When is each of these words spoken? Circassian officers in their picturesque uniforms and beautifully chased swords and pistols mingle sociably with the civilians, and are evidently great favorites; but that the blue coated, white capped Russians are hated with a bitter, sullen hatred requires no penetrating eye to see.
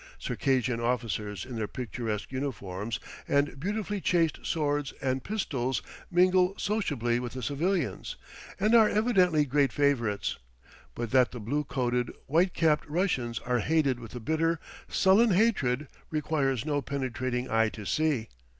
Circassian 0.17 0.79
officers 0.79 1.45
in 1.45 1.57
their 1.57 1.67
picturesque 1.67 2.31
uniforms 2.31 2.99
and 3.27 3.59
beautifully 3.59 4.01
chased 4.01 4.39
swords 4.43 4.93
and 4.99 5.23
pistols 5.23 5.83
mingle 6.09 6.55
sociably 6.57 7.19
with 7.19 7.33
the 7.33 7.43
civilians, 7.43 8.15
and 8.59 8.73
are 8.73 8.89
evidently 8.89 9.45
great 9.45 9.71
favorites; 9.71 10.39
but 10.95 11.11
that 11.11 11.29
the 11.31 11.39
blue 11.39 11.63
coated, 11.63 12.09
white 12.25 12.55
capped 12.55 12.89
Russians 12.89 13.37
are 13.45 13.59
hated 13.59 13.99
with 13.99 14.15
a 14.15 14.19
bitter, 14.19 14.59
sullen 14.89 15.29
hatred 15.33 15.87
requires 16.09 16.65
no 16.65 16.81
penetrating 16.81 17.47
eye 17.47 17.69
to 17.69 17.85
see. 17.85 18.27